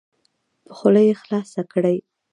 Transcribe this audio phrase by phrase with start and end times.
[0.65, 1.97] په خوله یې خلاصه کړئ.